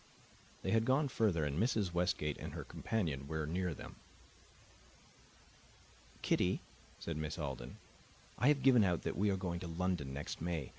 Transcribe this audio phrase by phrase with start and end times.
[0.63, 1.93] They had gone further, and Mrs.
[1.93, 3.97] Westgate and her companion were near them.
[6.23, 6.61] "Kitty,"
[6.99, 7.77] said Miss Alden,
[8.39, 10.69] "I have given out that we are going to London next May.